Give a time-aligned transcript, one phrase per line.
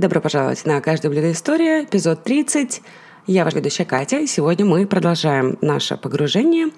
[0.00, 2.80] Добро пожаловать на «Каждое блюдо история», эпизод 30.
[3.26, 6.70] Я ваш ведущая Катя, и сегодня мы продолжаем наше погружение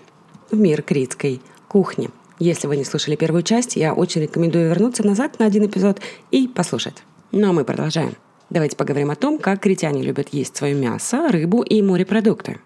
[0.50, 2.10] в мир критской кухни.
[2.40, 6.00] Если вы не слушали первую часть, я очень рекомендую вернуться назад на один эпизод
[6.32, 7.04] и послушать.
[7.30, 8.16] Ну а мы продолжаем.
[8.50, 12.58] Давайте поговорим о том, как критяне любят есть свое мясо, рыбу и морепродукты.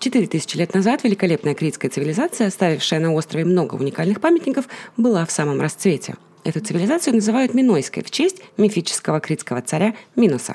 [0.00, 4.66] Четыре тысячи лет назад великолепная критская цивилизация, оставившая на острове много уникальных памятников,
[4.96, 6.16] была в самом расцвете–
[6.46, 10.54] Эту цивилизацию называют Минойской в честь мифического критского царя Миноса.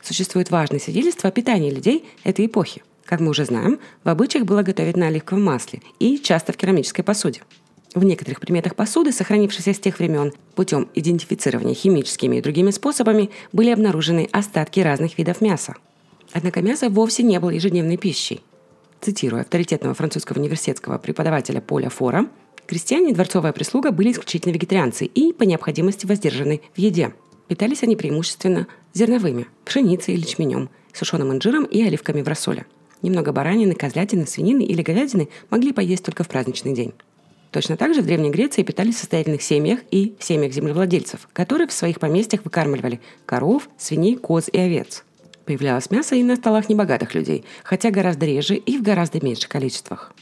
[0.00, 2.84] Существует важное свидетельство о питании людей этой эпохи.
[3.04, 7.02] Как мы уже знаем, в обычаях было готовить на оливковом масле и часто в керамической
[7.02, 7.42] посуде.
[7.92, 13.70] В некоторых предметах посуды, сохранившихся с тех времен, путем идентифицирования химическими и другими способами, были
[13.70, 15.74] обнаружены остатки разных видов мяса.
[16.34, 18.42] Однако мясо вовсе не было ежедневной пищей.
[19.00, 22.28] Цитируя авторитетного французского университетского преподавателя Поля Фора,
[22.66, 27.12] Крестьяне и дворцовая прислуга были исключительно вегетарианцы и, по необходимости, воздержаны в еде.
[27.48, 32.66] Питались они преимущественно зерновыми, пшеницей или ячменем, сушеным инжиром и оливками в рассоле.
[33.02, 36.92] Немного баранины, козлятины, свинины или говядины могли поесть только в праздничный день.
[37.52, 41.68] Точно так же в Древней Греции питались в состоятельных семьях и в семьях землевладельцев, которые
[41.68, 45.04] в своих поместьях выкармливали коров, свиней, коз и овец.
[45.44, 50.12] Появлялось мясо и на столах небогатых людей, хотя гораздо реже и в гораздо меньших количествах.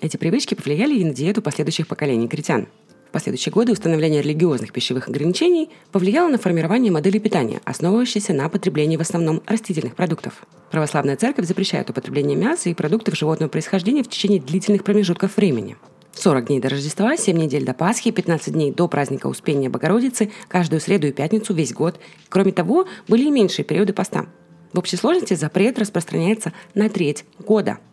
[0.00, 2.68] Эти привычки повлияли и на диету последующих поколений критян.
[3.08, 8.96] В последующие годы установление религиозных пищевых ограничений повлияло на формирование модели питания, основывающейся на потреблении
[8.96, 10.46] в основном растительных продуктов.
[10.70, 15.76] Православная церковь запрещает употребление мяса и продуктов животного происхождения в течение длительных промежутков времени.
[16.14, 20.80] 40 дней до Рождества, 7 недель до Пасхи, 15 дней до праздника Успения Богородицы, каждую
[20.80, 22.00] среду и пятницу весь год.
[22.30, 24.26] Кроме того, были и меньшие периоды поста.
[24.72, 27.78] В общей сложности запрет распространяется на треть года–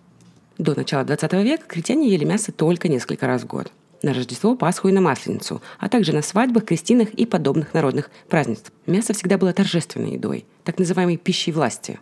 [0.57, 3.71] до начала 20 века крестьяне ели мясо только несколько раз в год.
[4.03, 8.71] На Рождество, Пасху и на Масленицу, а также на свадьбах, крестинах и подобных народных празднеств.
[8.85, 11.99] Мясо всегда было торжественной едой, так называемой пищей власти.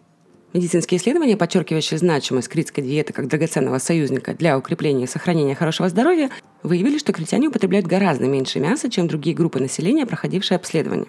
[0.53, 6.29] Медицинские исследования, подчеркивающие значимость критской диеты как драгоценного союзника для укрепления и сохранения хорошего здоровья,
[6.63, 11.07] выявили, что критяне употребляют гораздо меньше мяса, чем другие группы населения, проходившие обследование.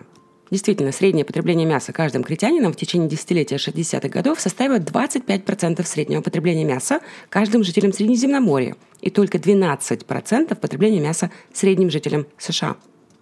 [0.51, 6.65] Действительно, среднее потребление мяса каждым критянином в течение десятилетия 60-х годов составило 25% среднего потребления
[6.65, 12.77] мяса каждым жителем Средиземноморья и только 12% потребления мяса средним жителям США.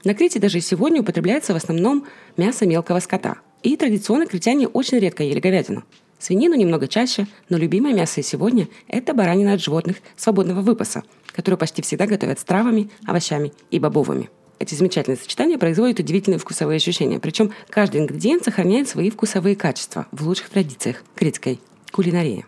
[0.05, 3.37] На Крите даже сегодня употребляется в основном мясо мелкого скота.
[3.63, 5.83] И традиционно критяне очень редко ели говядину.
[6.19, 11.03] Свинину немного чаще, но любимое мясо и сегодня– это баранина от животных свободного выпаса,
[11.33, 14.29] которую почти всегда готовят с травами, овощами и бобовыми.
[14.59, 20.27] Эти замечательные сочетания производят удивительные вкусовые ощущения, причем каждый ингредиент сохраняет свои вкусовые качества в
[20.27, 21.61] лучших традициях критской
[21.91, 22.47] кулинарии.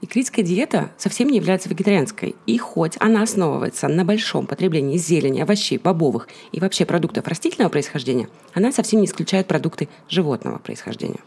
[0.00, 2.36] И критская диета совсем не является вегетарианской.
[2.46, 8.28] И хоть она основывается на большом потреблении зелени, овощей, бобовых и вообще продуктов растительного происхождения,
[8.54, 11.20] она совсем не исключает продукты животного происхождения.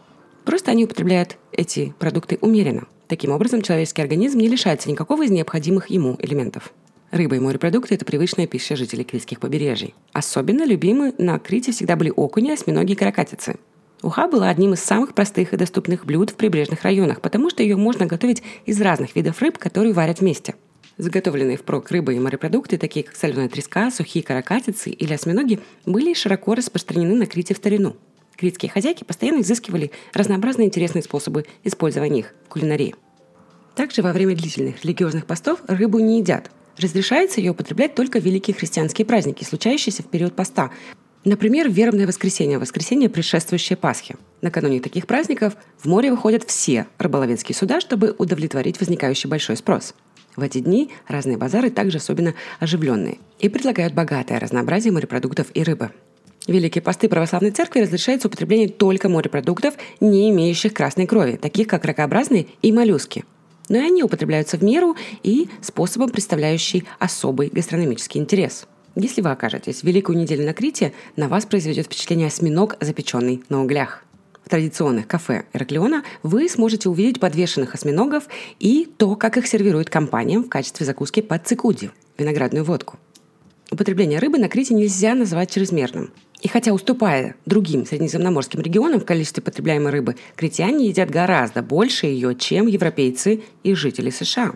[0.44, 2.86] Просто они употребляют эти продукты умеренно.
[3.08, 6.72] Таким образом, человеческий организм не лишается никакого из необходимых ему элементов.
[7.12, 9.94] Рыба и морепродукты– это привычная пища жителей критских побережий.
[10.14, 13.56] Особенно любимы на Крите всегда были окуни, осьминоги и каракатицы.
[14.00, 17.76] Уха была одним из самых простых и доступных блюд в прибрежных районах, потому что ее
[17.76, 20.54] можно готовить из разных видов рыб, которые варят вместе.
[20.96, 26.54] Заготовленные впрок рыбы и морепродукты, такие как соленая треска, сухие каракатицы или осьминоги, были широко
[26.54, 27.94] распространены на Крите в старину.
[28.38, 32.94] Критские хозяйки постоянно изыскивали разнообразные интересные способы использования их в кулинарии.
[33.76, 38.54] Также во время длительных религиозных постов рыбу не едят, Разрешается ее употреблять только в великие
[38.54, 40.70] христианские праздники, случающиеся в период поста.
[41.24, 44.16] Например, вербное воскресенье, воскресенье, предшествующее Пасхе.
[44.40, 49.94] Накануне таких праздников в море выходят все рыболовецкие суда, чтобы удовлетворить возникающий большой спрос.
[50.34, 55.90] В эти дни разные базары также особенно оживленные и предлагают богатое разнообразие морепродуктов и рыбы.
[56.48, 62.46] Великие посты православной церкви разрешается употребление только морепродуктов, не имеющих красной крови, таких как ракообразные
[62.62, 63.24] и моллюски–
[63.68, 68.66] но и они употребляются в меру и способом, представляющий особый гастрономический интерес.
[68.94, 73.62] Если вы окажетесь в Великую неделю на Крите, на вас произведет впечатление осьминог, запеченный на
[73.62, 74.04] углях.
[74.44, 78.24] В традиционных кафе Ираклиона вы сможете увидеть подвешенных осьминогов
[78.58, 82.98] и то, как их сервируют компаниям в качестве закуски под цикуди– виноградную водку.
[83.70, 86.10] Употребление рыбы на Крите нельзя называть чрезмерным.
[86.42, 92.34] И хотя уступая другим среднеземноморским регионам в количестве потребляемой рыбы, критяне едят гораздо больше ее,
[92.34, 94.54] чем европейцы и жители США.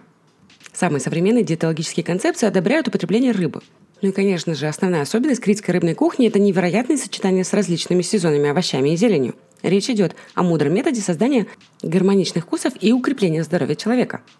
[0.72, 3.60] Самые современные диетологические концепции одобряют употребление рыбы.
[4.02, 8.50] Ну и, конечно же, основная особенность критской рыбной кухни– это невероятное сочетание с различными сезонными
[8.50, 9.36] овощами и зеленью.
[9.62, 11.46] Речь идет о мудром методе создания
[11.82, 14.22] гармоничных вкусов и укрепления здоровья человека–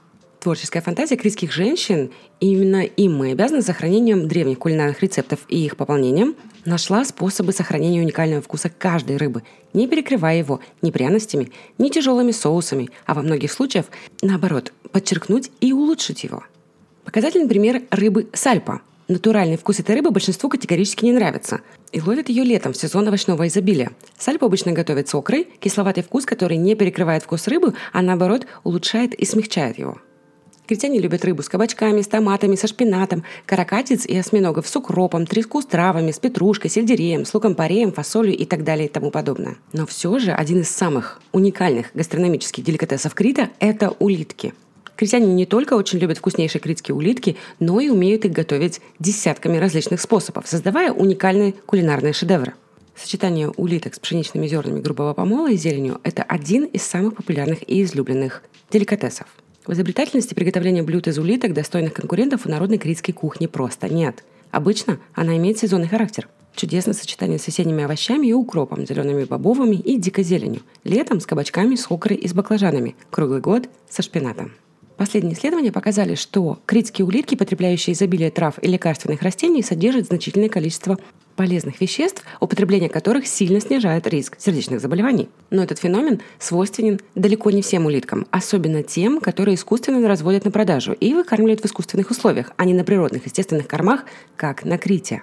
[0.47, 6.37] Творческая фантазия критских женщин, именно им мы обязаны сохранением древних кулинарных рецептов и их пополнением,
[6.65, 12.91] нашла способы сохранения уникального вкуса каждой рыбы, не перекрывая его ни пряностями, ни тяжелыми соусами,
[13.07, 13.87] а во многих случаях,
[14.23, 16.45] наоборот, подчеркнуть и улучшить его.
[17.05, 18.83] Показательный пример рыбы сальпа.
[19.09, 21.63] Натуральный вкус этой рыбы большинству категорически не нравится.
[21.91, 23.91] И ловят ее летом в сезон овощного изобилия.
[24.17, 29.13] Сальпа обычно готовят с окрой, кисловатый вкус, который не перекрывает вкус рыбы, а наоборот улучшает
[29.13, 29.99] и смягчает его.
[30.67, 35.63] Критяне любят рыбу с кабачками, с томатами, со шпинатом, каракатиц и осьминогов с укропом, треску
[35.63, 39.59] с травами, с петрушкой, сельдереем, с луком-пореем, фасолью и так далее и тому подобное.
[39.73, 44.55] Но все же один из самых уникальных гастрономических деликатесов Крита– это улитки.
[44.97, 50.01] Критяне не только очень любят вкуснейшие критские улитки, но и умеют их готовить десятками различных
[50.01, 52.55] способов, создавая уникальные кулинарные шедевры.
[52.97, 57.85] Сочетание улиток с пшеничными зернами грубого помола и зеленью– это один из самых популярных и
[57.85, 58.43] излюбленных
[58.73, 59.29] деликатесов–
[59.67, 64.25] в изобретательности приготовления блюд из улиток, достойных конкурентов у народной критской кухни, просто нет.
[64.51, 66.29] Обычно она имеет сезонный характер.
[66.55, 70.63] Чудесное сочетание с осенними овощами и укропом, зелеными бобовыми и дикой зеленью.
[70.85, 72.97] Летом с кабачками, с окрой и с баклажанами.
[73.11, 74.53] Круглый год со шпинатом.
[74.97, 80.99] Последние исследования показали, что критские улитки, потребляющие изобилие трав и лекарственных растений, содержат значительное количество
[81.37, 85.29] полезных веществ, употребление которых сильно снижает риск сердечных заболеваний.
[85.51, 90.93] Но этот феномен свойственен далеко не всем улиткам, особенно тем, которые искусственно разводят на продажу
[90.93, 95.23] и выкармливают в искусственных условиях, а не на природных естественных кормах, как на Крите.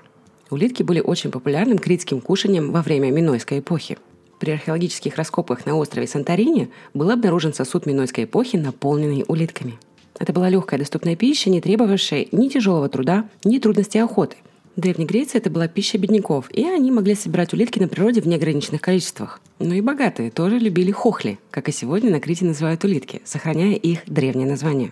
[0.52, 3.98] Улитки были очень популярным критским кушанием во время Минойской эпохи.
[4.44, 9.76] При археологических раскопках на острове Санторини был обнаружен сосуд Минойской эпохи, наполненный улитками.
[10.20, 14.36] Это была легкая доступная пища, не требовавшая ни тяжелого труда, ни трудностей охоты–
[14.76, 18.28] в Древней Греции это была пища бедняков, и они могли собирать улитки на природе в
[18.28, 19.40] неограниченных количествах.
[19.60, 24.00] Но и богатые тоже любили хохли, как и сегодня на Крите называют улитки, сохраняя их
[24.08, 24.92] древнее название.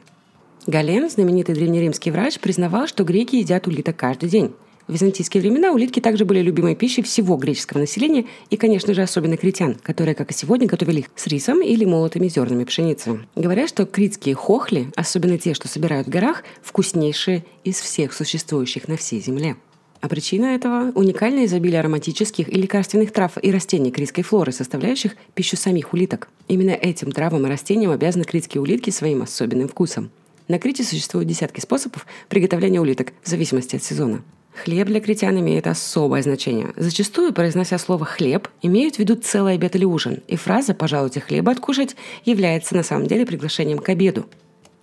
[0.67, 4.53] Гален, знаменитый древнеримский врач, признавал, что греки едят улиток каждый день.
[4.87, 9.37] В византийские времена улитки также были любимой пищей всего греческого населения и, конечно же, особенно
[9.37, 13.19] критян, которые, как и сегодня, готовили их с рисом или молотыми зернами пшеницы.
[13.35, 18.97] Говорят, что критские хохли, особенно те, что собирают в горах, вкуснейшие из всех существующих на
[18.97, 19.55] всей земле.
[20.01, 25.57] А причина этого– уникальное изобилие ароматических и лекарственных трав и растений критской флоры, составляющих пищу
[25.57, 26.27] самих улиток.
[26.47, 30.09] Именно этим травам и растениям обязаны критские улитки своим особенным вкусом.
[30.47, 34.23] На Крите существуют десятки способов приготовления улиток в зависимости от сезона.
[34.53, 36.73] Хлеб для критян имеет особое значение.
[36.75, 41.51] Зачастую, произнося слово «хлеб», имеют в виду целый обед или ужин, и фраза «пожалуйте хлеба
[41.51, 41.95] откушать»
[42.25, 44.25] является на самом деле приглашением к обеду.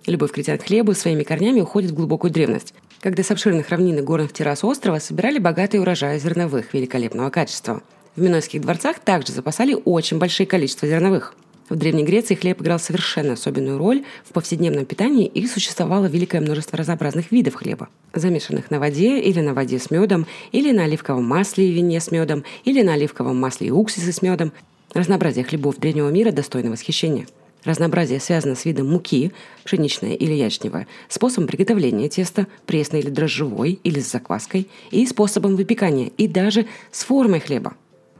[0.05, 4.01] Любовь критян к хлебу своими корнями уходит в глубокую древность когда с обширных равнин и
[4.01, 7.81] горных террас острова собирали богатые урожаи зерновых великолепного качества.
[8.15, 11.35] В Минойских дворцах также запасали очень большие количества зерновых.
[11.69, 16.77] В Древней Греции хлеб играл совершенно особенную роль в повседневном питании и существовало великое множество
[16.77, 21.69] разнообразных видов хлеба, замешанных на воде или на воде с медом, или на оливковом масле
[21.69, 24.51] и вине с медом, или на оливковом масле и уксусе с медом.
[24.93, 27.27] Разнообразие хлебов древнего мира достойно восхищения–
[27.65, 29.33] Разнообразие связано с видом муки,
[29.65, 36.11] пшеничная или ячневая, способом приготовления теста, пресной или дрожжевой, или с закваской, и способом выпекания,
[36.17, 37.73] и даже с формой хлеба.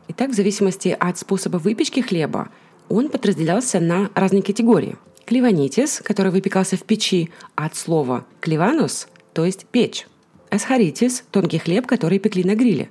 [0.10, 2.50] Итак, в зависимости от способа выпечки хлеба,
[2.90, 4.98] он подразделялся на разные категории.
[5.26, 10.08] Клеванитис, который выпекался в печи, от слова клеванус, то есть печь.
[10.50, 12.90] Асхаритис– тонкий хлеб, который пекли на гриле.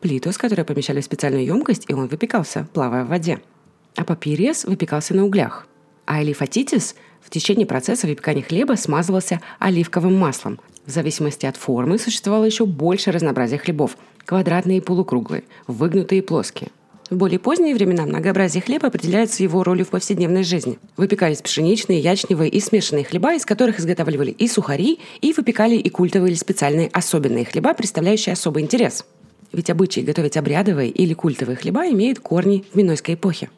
[0.00, 3.40] Плитус, который помещали в специальную емкость, и он выпекался, плавая в воде.
[3.96, 5.66] А папириес выпекался на углях–
[6.08, 10.58] а элифатитис в течение процесса выпекания хлеба смазывался оливковым маслом.
[10.86, 16.70] В зависимости от формы существовало еще больше разнообразия хлебов– квадратные и полукруглые, выгнутые и плоские.
[17.10, 20.78] В более поздние времена многообразие хлеба определяется его ролью в повседневной жизни.
[20.98, 26.32] Выпекались пшеничные, ячневые и смешанные хлеба, из которых изготавливали и сухари, и выпекали и культовые
[26.32, 29.06] или специальные особенные хлеба, представляющие особый интерес.
[29.52, 33.48] Ведь обычай готовить обрядовые или культовые хлеба имеет корни в Минойской эпохе.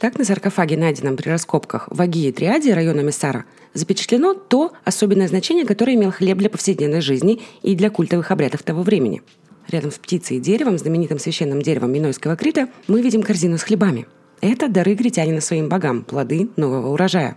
[0.00, 5.64] Так на саркофаге, найденном при раскопках в Агии Триаде района Мессара, запечатлено то особенное значение,
[5.64, 9.22] которое имел хлеб для повседневной жизни и для культовых обрядов того времени.
[9.68, 14.06] Рядом с птицей и деревом, знаменитым священным деревом Минойского Крита, мы видим корзину с хлебами.
[14.40, 17.36] Это дары гритянина своим богам, плоды нового урожая.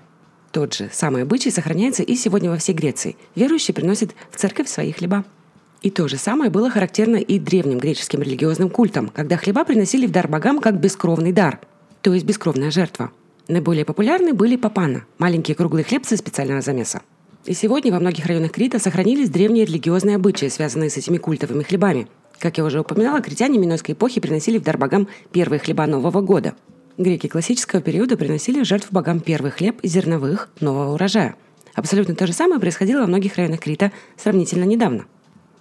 [0.52, 3.16] Тот же самый обычай сохраняется и сегодня во всей Греции.
[3.36, 5.26] Верующие приносят в церковь свои хлеба.
[5.82, 10.12] И то же самое было характерно и древним греческим религиозным культам, когда хлеба приносили в
[10.12, 11.60] дар богам как бескровный дар–
[12.02, 13.12] то есть бескровная жертва.
[13.48, 17.02] Наиболее популярны были папана– маленькие круглые хлебцы специального замеса.
[17.46, 22.08] И сегодня во многих районах Крита сохранились древние религиозные обычаи, связанные с этими культовыми хлебами.
[22.40, 26.56] Как я уже упоминала, критяне Минойской эпохи приносили в дар богам первые хлеба Нового года.
[26.98, 31.36] Греки классического периода приносили в жертву богам первый хлеб зерновых нового урожая.
[31.74, 35.06] Абсолютно то же самое происходило во многих районах Крита сравнительно недавно.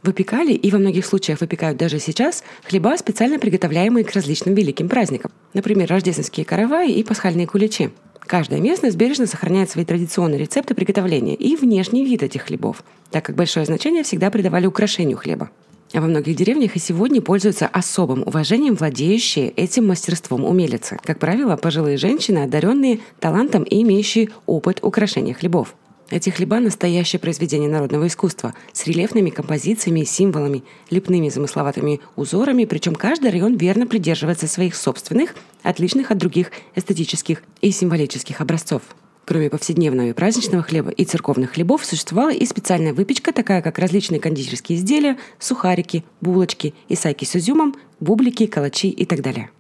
[0.05, 5.33] Выпекали и во многих случаях выпекают даже сейчас хлеба, специально приготовляемые к различным великим праздникам.
[5.55, 7.91] Например, рождественские караваи и пасхальные куличи.
[8.21, 13.35] Каждая местность бережно сохраняет свои традиционные рецепты приготовления и внешний вид этих хлебов, так как
[13.35, 15.51] большое значение всегда придавали украшению хлеба.
[15.93, 20.99] Во многих деревнях и сегодня пользуются особым уважением владеющие этим мастерством умелицы.
[21.03, 25.75] Как правило, пожилые женщины, одаренные талантом и имеющие опыт украшения хлебов.
[26.11, 32.95] Эти хлеба– настоящее произведение народного искусства с рельефными композициями и символами, лепными замысловатыми узорами, причем
[32.95, 38.83] каждый район верно придерживается своих собственных, отличных от других эстетических и символических образцов.
[39.29, 44.21] Кроме повседневного и праздничного хлеба и церковных хлебов, существовала и специальная выпечка, такая как различные
[44.21, 49.51] кондитерские изделия, сухарики, булочки, исайки с изюмом, бублики, калачи и так далее.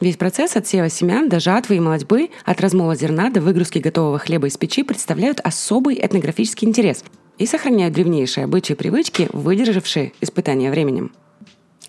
[0.00, 4.18] Весь процесс от сева семян до жатвы и молодьбы, от размола зерна до выгрузки готового
[4.18, 7.04] хлеба из печи представляют особый этнографический интерес
[7.36, 11.12] и сохраняют древнейшие обычаи и привычки, выдержавшие испытания временем.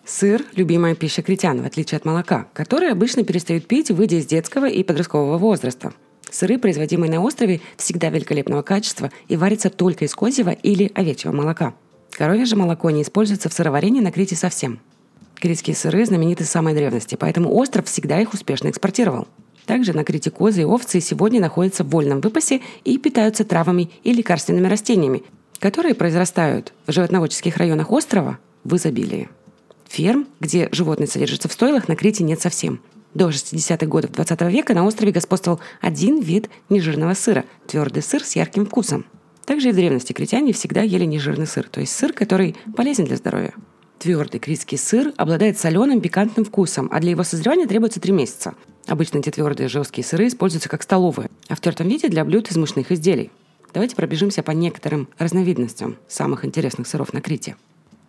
[0.03, 4.68] Сыр– любимая пища критян, в отличие от молока, которое обычно перестают пить, выйдя из детского
[4.68, 5.94] и подросткового возраста.
[6.34, 11.74] Сыры, производимые на острове, всегда великолепного качества и варятся только из козьего или овечьего молока.
[12.12, 14.82] Коровье же молоко не используется в сыроварении на Крите совсем–
[15.44, 19.28] Критские сыры знамениты самой древности, поэтому остров всегда их успешно экспортировал.
[19.66, 24.13] Также на Крите козы и овцы сегодня находятся в вольном выпасе и питаются травами и
[24.13, 25.24] лекарственными растениями,
[25.60, 29.28] которые произрастают в животноводческих районах острова в изобилии.
[29.90, 32.80] Ферм, где животные содержатся в стойлах, на Крите нет совсем.
[33.13, 38.36] До 60-х годов 20 века на острове господствовал один вид нежирного сыра– твердый сыр с
[38.36, 39.05] ярким вкусом.
[39.46, 43.17] Также и в древности критяне всегда ели нежирный сыр, то есть сыр, который полезен для
[43.17, 43.53] здоровья.
[44.00, 48.55] Твердый критский сыр обладает соленым пикантным вкусом, а для его созревания требуется 3 месяца.
[48.88, 52.58] Обычно эти твердые жесткие сыры используются как столовые, а в тертом виде для блюд из
[52.58, 53.32] мучных изделий.
[53.74, 57.55] Давайте пробежимся по некоторым разновидностям самых интересных сыров на Крите.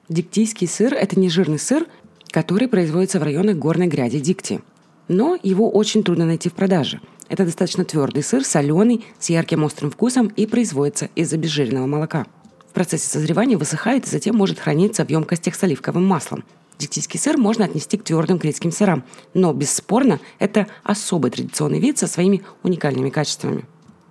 [0.08, 1.87] Диктийский сыр– это нежирный сыр,
[2.30, 4.61] который производится в районах горной гряди Дикти.
[5.08, 7.00] Но его очень трудно найти в продаже.
[7.28, 12.26] Это достаточно твердый сыр, соленый, с ярким острым вкусом и производится из обезжиренного молока–
[12.75, 16.42] в процессе созревания высыхает и затем может храниться в емкостях с оливковым маслом.
[16.76, 22.08] Диктийский сыр можно отнести к твердым критским сырам, но бесспорно это особый традиционный вид со
[22.08, 23.64] своими уникальными качествами.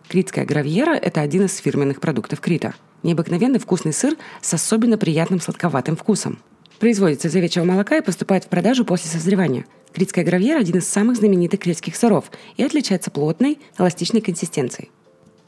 [0.08, 2.74] Критская гравьера– это один из фирменных продуктов Крита.
[3.04, 6.40] Необыкновенный вкусный сыр с особенно приятным сладковатым вкусом.
[6.80, 9.66] Производится из овечьего молока и поступает в продажу после созревания.
[9.94, 14.90] Критская гравьера– один из самых знаменитых критских сыров и отличается плотной, эластичной консистенцией.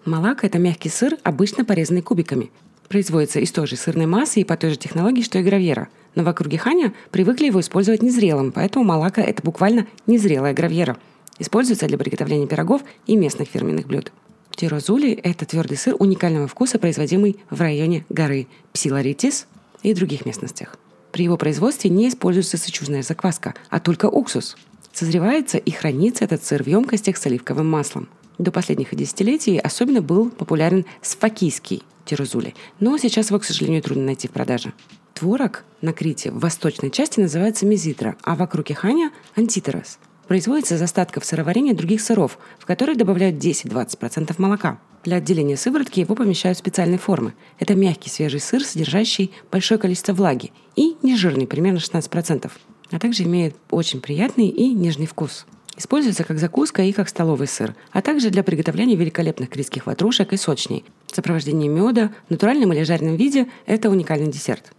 [0.05, 2.51] Малака– это мягкий сыр, обычно порезанный кубиками.
[2.87, 5.87] Производится из той же сырной массы и по той же технологии, что и гравьера.
[6.13, 10.95] Но в округе Ханя привыкли его использовать незрелым, поэтому малака– это буквально незрелая гравьера.
[11.39, 14.11] Используется для приготовления пирогов и местных фирменных блюд.
[14.55, 19.47] Тирозули– это твердый сыр уникального вкуса, производимый в районе горы Псиларитис
[19.81, 20.77] и других местностях.
[21.15, 24.57] При его производстве не используется сычужная закваска, а только уксус.
[24.91, 28.09] Созревается и хранится этот сыр в емкостях с оливковым маслом.
[28.37, 34.27] До последних десятилетий особенно был популярен сфакийский тирозули, но сейчас его, к сожалению, трудно найти
[34.27, 34.73] в продаже.
[35.13, 39.99] Творог на Крите в восточной части называется мезитра, а вокруг Иханя– антитерос.
[40.27, 44.79] Производится из остатков сыроварения других сыров, в которые добавляют 10-20% молока.
[45.03, 47.35] Для отделения сыворотки его помещают в специальные формы.
[47.59, 52.51] Это мягкий свежий сыр, содержащий большое количество влаги, и нежирный, примерно 16%,
[52.89, 55.45] а также имеет очень приятный и нежный вкус.
[55.77, 60.37] Используется как закуска и как столовый сыр, а также для приготовления великолепных критских ватрушек и
[60.37, 60.85] сочней.
[61.05, 64.71] В сопровождении меда, натуральном или жареном виде– это уникальный десерт.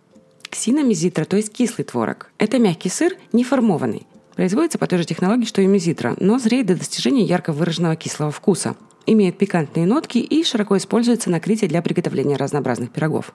[0.50, 2.32] Ксиномезитра, то есть кислый творог.
[2.38, 4.06] Это мягкий сыр, не формованный.
[4.36, 8.30] Производится по той же технологии, что и мезитра, но зреет до достижения ярко выраженного кислого
[8.30, 8.76] вкуса.
[9.06, 13.32] Имеет пикантные нотки и широко используется на Крите для приготовления разнообразных пирогов.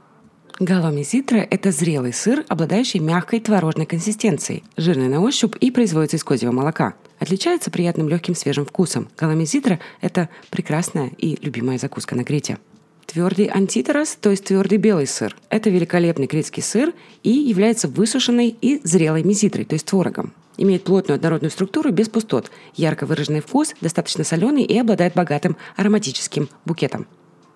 [0.60, 6.52] Галомезитра– это зрелый сыр, обладающий мягкой творожной консистенцией, жирный на ощупь и производится из козьего
[6.52, 6.94] молока.
[7.18, 9.10] Отличается приятным легким свежим вкусом.
[9.18, 12.60] Галамезитра– это прекрасная и любимая закуска на Крите.
[13.12, 15.36] Твердый антитерос, то есть твердый белый сыр.
[15.50, 20.32] Это великолепный критский сыр и является высушенной и зрелой мезитрой, то есть творогом.
[20.56, 26.48] Имеет плотную однородную структуру без пустот, ярко выраженный вкус, достаточно соленый и обладает богатым ароматическим
[26.64, 27.06] букетом.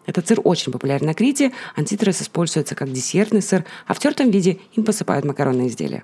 [0.06, 4.60] Этот сыр очень популярен на Крите, антитерос используется как десертный сыр, а в тертом виде
[4.74, 6.04] им посыпают макаронные изделия.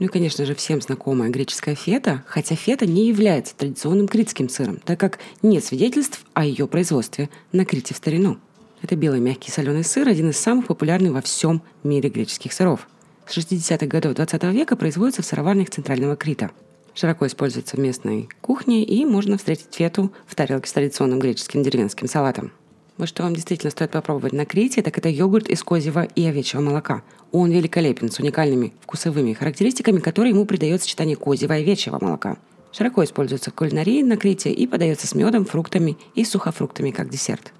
[0.00, 4.78] Ну и, конечно же, всем знакомая греческая фета, хотя фета не является традиционным критским сыром,
[4.84, 8.38] так как нет свидетельств о ее производстве на Крите в старину.
[8.82, 12.88] Это белый мягкий соленый сыр, один из самых популярных во всем мире греческих сыров.
[13.26, 16.50] С 60-х годов 20 века производится в сыроварнях Центрального Крита.
[16.94, 22.08] Широко используется в местной кухне и можно встретить фету в тарелке с традиционным греческим деревенским
[22.08, 22.52] салатом.
[22.96, 26.60] Вот что вам действительно стоит попробовать на Крите, так это йогурт из козьего и овечьего
[26.60, 27.02] молока.
[27.32, 32.38] Он великолепен, с уникальными вкусовыми характеристиками, которые ему придает сочетание козьего и овечьего молока.
[32.72, 37.52] Широко используется в кулинарии на Крите и подается с медом, фруктами и сухофруктами как десерт.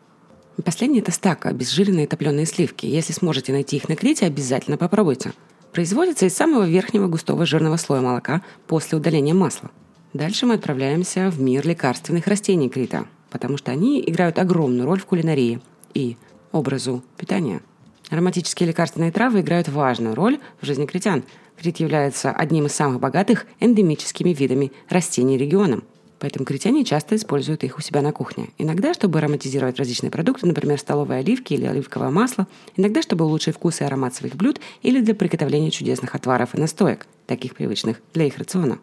[0.61, 2.87] И последнее– это стака, обезжиренные топленые сливки.
[2.87, 5.33] Если сможете найти их на Крите, обязательно попробуйте.
[5.73, 9.71] Производится из самого верхнего густого жирного слоя молока после удаления масла.
[10.13, 15.07] Дальше мы отправляемся в мир лекарственных растений Крита– потому что они играют огромную роль в
[15.07, 15.61] кулинарии
[15.95, 16.17] и
[16.53, 17.63] образу питания.
[18.11, 21.23] Ароматические лекарственные травы играют важную роль в жизни критян.
[21.57, 25.85] Крит является одним из самых богатых эндемическими видами растений регионом.
[26.21, 28.51] Поэтому критяне часто используют их у себя на кухне.
[28.59, 32.47] Иногда, чтобы ароматизировать различные продукты, например, столовые оливки или оливковое масло.
[32.77, 37.07] Иногда, чтобы улучшить вкус и аромат своих блюд или для приготовления чудесных отваров и настоек,
[37.27, 38.79] таких привычных для их рациона.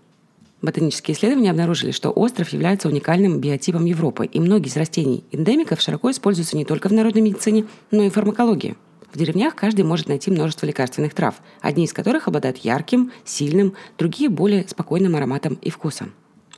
[0.63, 6.10] Ботанические исследования обнаружили, что остров является уникальным биотипом Европы, и многие из растений эндемиков широко
[6.10, 8.75] используются не только в народной медицине, но и в фармакологии.
[9.13, 14.29] В деревнях каждый может найти множество лекарственных трав, одни из которых обладают ярким, сильным, другие
[14.32, 16.13] более спокойным ароматом и вкусом.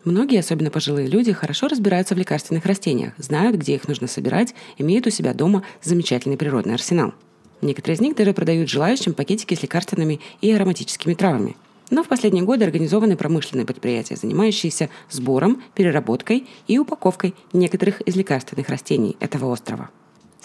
[0.09, 5.05] Многие, особенно пожилые люди, хорошо разбираются в лекарственных растениях, знают, где их нужно собирать, имеют
[5.05, 7.13] у себя дома замечательный природный арсенал.
[7.61, 11.55] Некоторые из них даже продают желающим пакетики с лекарственными и ароматическими травами–
[11.91, 18.69] но в последние годы организованы промышленные предприятия, занимающиеся сбором, переработкой и упаковкой некоторых из лекарственных
[18.69, 19.89] растений этого острова.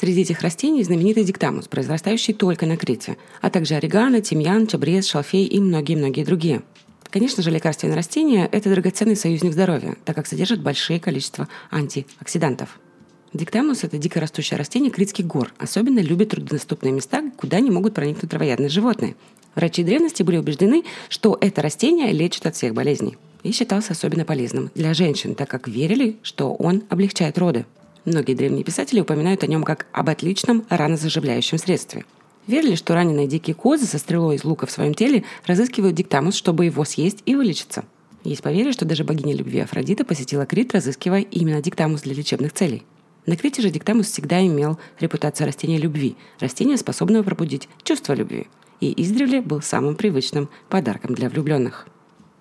[0.00, 5.44] Среди этих растений знаменитый диктамус, произрастающий только на Крите, а также орегано, тимьян, чабрез, шалфей
[5.44, 6.62] и многие-многие другие.
[7.14, 12.80] Конечно же, лекарственные растения– это драгоценный союзник здоровья, так как содержат большие количество антиоксидантов.
[13.32, 15.52] Диктамус– это дикорастущее растение критских гор.
[15.56, 19.14] Особенно любит труднодоступные места, куда не могут проникнуть травоядные животные–
[19.54, 24.72] Врачи древности были убеждены, что это растение лечит от всех болезней и считался особенно полезным
[24.74, 27.64] для женщин, так как верили, что он облегчает роды.
[28.04, 32.04] Многие древние писатели упоминают о нем как об отличном ранозаживляющем средстве.
[32.46, 36.66] Верили, что раненые дикие козы со стрелой из лука в своем теле разыскивают диктамус, чтобы
[36.66, 37.84] его съесть и вылечиться.
[38.22, 42.82] Есть поверье, что даже богиня любви Афродита посетила Крит, разыскивая именно диктамус для лечебных целей.
[43.26, 48.46] На Крите же диктамус всегда имел репутацию растения любви, растения, способного пробудить чувство любви
[48.80, 51.86] и издревле был самым привычным подарком для влюбленных.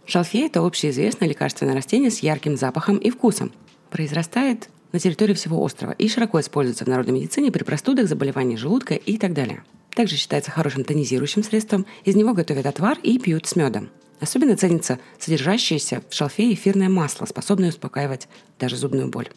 [0.06, 3.54] Шалфей– это общеизвестное лекарственное растение с ярким запахом и вкусом.
[3.89, 8.96] Произрастает на территории всего острова и широко используется в народной медицине при простудах, заболеваниях желудка
[8.96, 9.63] и так далее.
[9.95, 13.89] Также считается хорошим тонизирующим средством, из него готовят отвар и пьют с медом.
[14.19, 18.27] Особенно ценится содержащееся в шалфее эфирное масло, способное успокаивать
[18.60, 19.29] даже зубную боль.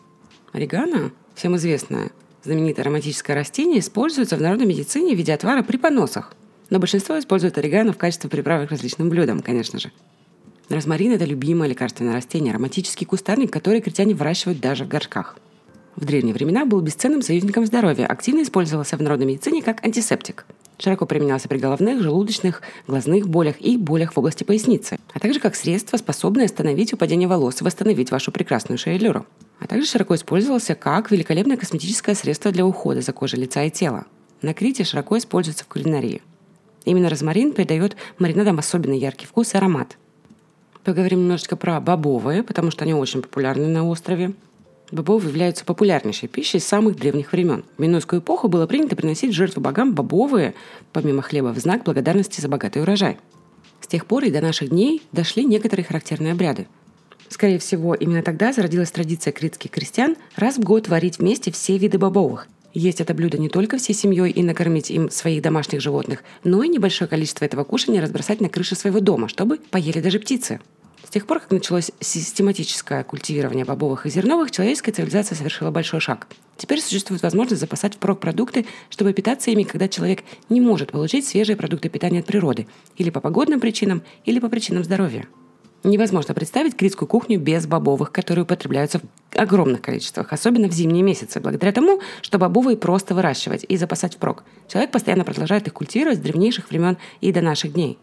[0.53, 2.11] Орегано, всем известное,
[2.45, 6.35] знаменитое ароматическое растение, используется в народной медицине в виде отвара при поносах–
[6.71, 9.93] но большинство используют орегано в качестве приправы к различным блюдам, конечно же.
[10.69, 15.39] Розмарин– это любимое лекарственное растение, ароматический кустарник, который критяне выращивают даже в горшках.
[15.97, 20.47] В древние времена был бесценным союзником здоровья, активно использовался в народной медицине как антисептик.
[20.79, 25.57] Широко применялся при головных, желудочных, глазных болях и болях в области поясницы, а также как
[25.57, 29.25] средство, способное остановить упадение волос и восстановить вашу прекрасную шейлюру.
[29.59, 34.05] А также широко использовался как великолепное косметическое средство для ухода за кожей лица и тела.
[34.43, 36.23] На Крите широко используется в кулинарии–
[36.87, 39.99] Именно розмарин придает маринадам особенно яркий вкус и аромат.
[40.85, 44.33] Поговорим немножечко про бобовые, потому что они очень популярны на острове.
[44.93, 47.65] Бобовые являются популярнейшей пищей с самых древних времен.
[47.77, 50.55] В Минойскую эпоху было принято приносить жертву богам бобовые,
[50.93, 53.19] помимо хлеба, в знак благодарности за богатый урожай.
[53.81, 56.69] С тех пор и до наших дней дошли некоторые характерные обряды.
[57.29, 61.99] Скорее всего, именно тогда зародилась традиция критских крестьян раз в год варить вместе все виды
[61.99, 62.47] бобовых,
[62.79, 66.69] есть это блюдо не только всей семьей и накормить им своих домашних животных, но и
[66.69, 70.61] небольшое количество этого кушания разбросать на крыше своего дома, чтобы поели даже птицы.
[71.07, 76.27] С тех пор, как началось систематическое культивирование бобовых и зерновых, человеческая цивилизация совершила большой шаг.
[76.57, 81.57] Теперь существует возможность запасать впрок продукты, чтобы питаться ими, когда человек не может получить свежие
[81.57, 82.67] продукты питания от природы,
[82.97, 85.29] или по погодным причинам, или по причинам здоровья.
[85.85, 91.39] Невозможно представить критскую кухню без бобовых, которые употребляются в огромных количествах, особенно в зимние месяцы,
[91.39, 94.43] благодаря тому, что бобовые просто выращивать и запасать впрок.
[94.67, 97.97] Человек постоянно продолжает их культивировать с древнейших времен и до наших дней.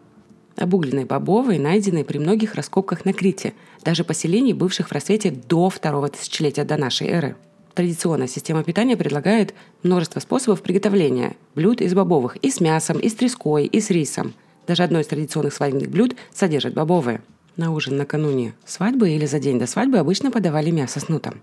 [0.55, 6.09] Обугленные бобовые найдены при многих раскопках на Крите, даже поселений, бывших в рассвете до второго
[6.09, 7.35] тысячелетия до нашей эры.
[7.73, 13.15] Традиционная система питания предлагает множество способов приготовления блюд из бобовых и с мясом, и с
[13.15, 14.33] треской, и с рисом.
[14.67, 17.21] Даже одно из традиционных свадебных блюд содержит бобовые–
[17.55, 21.41] на ужин накануне свадьбы или за день до свадьбы обычно подавали мясо с нутом.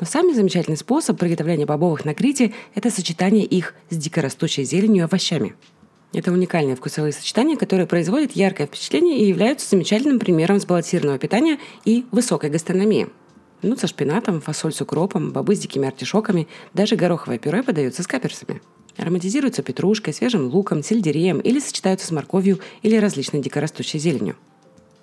[0.00, 5.04] Но самый замечательный способ приготовления бобовых на Крите– это сочетание их с дикорастущей зеленью и
[5.04, 5.54] овощами.
[6.14, 12.06] Это уникальные вкусовые сочетания, которые производят яркое впечатление и являются замечательным примером сбалансированного питания и
[12.12, 13.08] высокой гастрономии.
[13.62, 18.06] Ну, со шпинатом, фасоль с укропом, бобы с дикими артишоками, даже гороховое пюре подается с
[18.06, 18.62] каперсами.
[18.96, 24.36] Ароматизируются петрушкой, свежим луком, сельдереем или сочетаются с морковью или различной дикорастущей зеленью.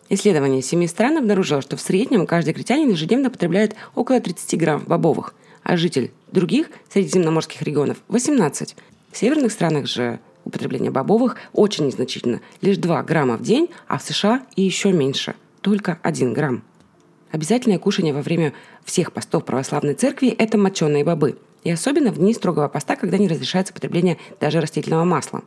[0.07, 5.33] Исследование семи стран обнаружило, что в среднем каждый критянин ежедневно потребляет около 30 грамм бобовых,
[5.63, 8.75] а житель других средиземноморских регионов– 18.
[9.11, 14.03] В северных странах же употребление бобовых очень незначительно– лишь 2 грамма в день, а в
[14.03, 16.63] США и еще меньше– только 1 грамм.
[17.31, 21.37] Обязательное кушание во время всех постов православной церкви– это моченые бобы.
[21.63, 25.43] И особенно в дни строгого поста, когда не разрешается потребление даже растительного масла.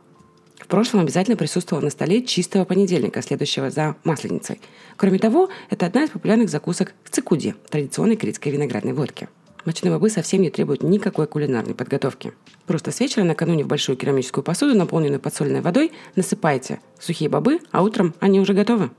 [0.57, 4.61] В прошлом обязательно присутствовало на столе чистого понедельника, следующего за масленицей.
[4.95, 9.27] Кроме того, это одна из популярных закусок в цикуде, традиционной критской виноградной водки.
[9.65, 12.33] Моченые бобы совсем не требуют никакой кулинарной подготовки.
[12.67, 17.81] Просто с вечера накануне в большую керамическую посуду, наполненную подсоленной водой, насыпайте сухие бобы, а
[17.81, 18.91] утром они уже готовы.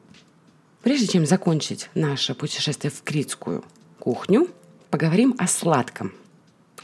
[0.82, 3.64] Прежде чем закончить наше путешествие в критскую
[4.00, 4.48] кухню,
[4.90, 6.12] поговорим о сладком.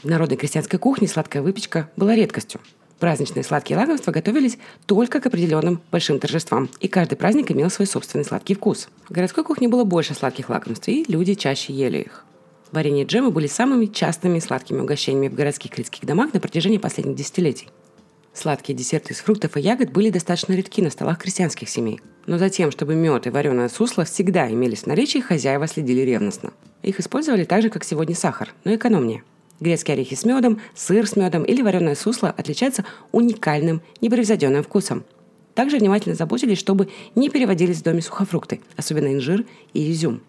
[0.01, 2.61] В народной крестьянской кухне сладкая выпечка была редкостью.
[2.99, 8.23] Праздничные сладкие лакомства готовились только к определенным большим торжествам, и каждый праздник имел свой собственный
[8.23, 8.87] сладкий вкус.
[9.09, 12.25] В городской кухне было больше сладких лакомств, и люди чаще ели их.
[12.73, 17.15] Варенье и джемы были самыми частыми сладкими угощениями в городских критских домах на протяжении последних
[17.15, 17.69] десятилетий.
[18.33, 22.01] Сладкие десерты из фруктов и ягод были достаточно редки на столах крестьянских семей.
[22.25, 26.51] Но за тем, чтобы мед и вареное сусло всегда имелись в наличии, хозяева следили ревностно.
[26.81, 29.23] Их использовали так же, как сегодня сахар, но экономнее.
[29.59, 35.03] Грецкие орехи с медом, сыр с медом или вареное сусло отличаются уникальным, непревзойденным вкусом.
[35.53, 40.21] Также внимательно заботились, чтобы не переводились в доме сухофрукты, особенно инжир и изюм.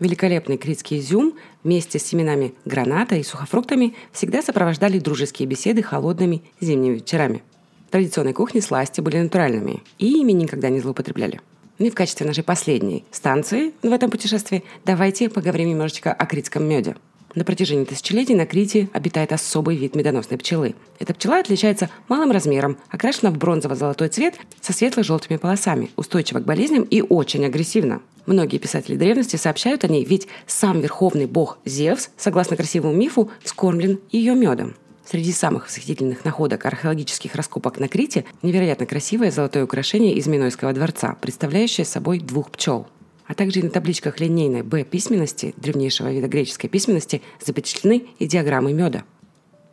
[0.00, 6.94] Великолепный критский изюм вместе с семенами граната и сухофруктами всегда сопровождали дружеские беседы холодными зимними
[6.94, 7.42] вечерами.
[7.88, 11.40] В традиционной кухне сласти были натуральными, и ими никогда не злоупотребляли.
[11.78, 16.64] Ну и в качестве нашей последней станции в этом путешествии давайте поговорим немножечко о критском
[16.64, 16.96] меде–
[17.34, 20.76] на протяжении тысячелетий на Крите обитает особый вид медоносной пчелы.
[21.00, 26.84] Эта пчела отличается малым размером, окрашена в бронзово-золотой цвет со светло-желтыми полосами, устойчива к болезням
[26.84, 28.00] и очень агрессивна.
[28.26, 34.00] Многие писатели древности сообщают о ней, ведь сам верховный бог Зевс, согласно красивому мифу, скормлен
[34.10, 34.74] ее медом.
[35.04, 41.16] Среди самых восхитительных находок археологических раскопок на Крите невероятно красивое золотое украшение из Минойского дворца,
[41.20, 42.86] представляющее собой двух пчел
[43.26, 48.72] а также и на табличках линейной Б письменности, древнейшего вида греческой письменности, запечатлены и диаграммы
[48.72, 49.04] меда.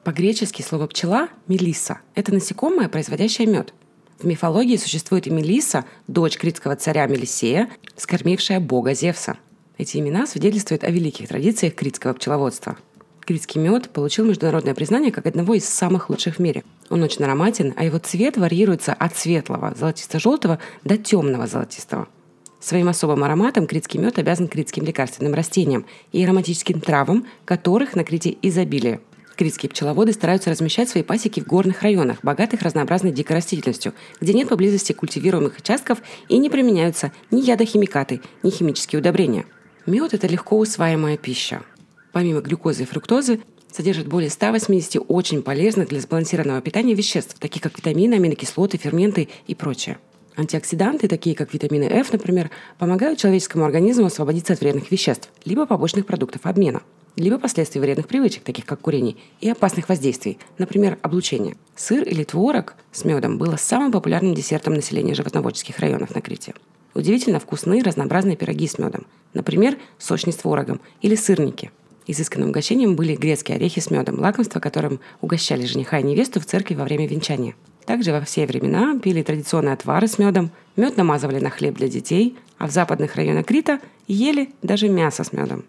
[0.04, 3.74] По-гречески слово «пчела»– «мелисса»– это насекомое, производящее мед.
[4.22, 9.38] В мифологии существует и Мелисса, дочь критского царя Мелисея, скормившая бога Зевса.
[9.80, 12.78] Эти имена свидетельствуют о великих традициях критского пчеловодства.
[13.22, 16.64] Критский мед получил международное признание как одного из самых лучших в мире.
[16.90, 22.08] Он очень ароматен, а его цвет варьируется от светлого, золотисто-желтого до темного золотистого–
[22.62, 28.38] Своим особым ароматом критский мед обязан критским лекарственным растениям и ароматическим травам, которых на Крите
[28.44, 29.02] изобилие.
[29.36, 34.50] Критские пчеловоды стараются размещать свои пасеки в горных районах, богатых разнообразной дикой растительностью, где нет
[34.50, 39.46] поблизости культивируемых участков и не применяются ни ядохимикаты, ни химические удобрения.
[39.86, 41.64] Мед– это легко усваиваемая пища.
[42.12, 43.40] Помимо глюкозы и фруктозы,
[43.72, 49.56] содержит более 180 очень полезных для сбалансированного питания веществ, таких как витамины, аминокислоты, ферменты и
[49.56, 49.98] прочее.
[50.36, 56.06] Антиоксиданты, такие как витамины F, например, помогают человеческому организму освободиться от вредных веществ, либо побочных
[56.06, 56.82] продуктов обмена,
[57.16, 61.56] либо последствий вредных привычек, таких как курение, и опасных воздействий, например, облучения.
[61.76, 66.54] Сыр или творог с медом было самым популярным десертом населения животноводческих районов на Крите.
[66.94, 71.72] Удивительно вкусные разнообразные пироги с медом, например, сочный с творогом или сырники.
[72.08, 76.76] Изысканным угощением были грецкие орехи с медом, лакомство, которым угощали жениха и невесту в церкви
[76.76, 81.50] во время венчания– также во все времена пили традиционные отвары с медом, мед намазывали на
[81.50, 85.66] хлеб для детей, а в западных районах Крита ели даже мясо с медом.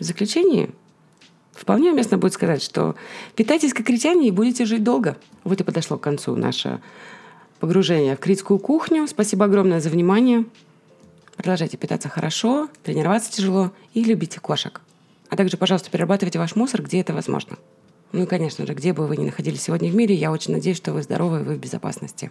[0.00, 0.70] В заключение
[1.52, 2.96] вполне уместно будет сказать, что
[3.36, 5.18] питайтесь как критяне и будете жить долго.
[5.44, 6.80] Вот и подошло к концу наше
[7.60, 9.06] погружение в критскую кухню.
[9.06, 10.46] Спасибо огромное за внимание.
[11.36, 14.80] Продолжайте питаться хорошо, тренироваться тяжело и любите кошек.
[15.28, 17.58] А также, пожалуйста, перерабатывайте ваш мусор, где это возможно.
[18.12, 20.78] Ну и, конечно же, где бы вы ни находились сегодня в мире, я очень надеюсь,
[20.78, 22.30] что вы здоровы и вы в безопасности.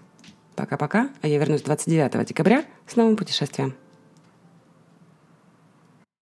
[0.55, 3.75] Пока-пока, а я вернусь 29 декабря с новым путешествием.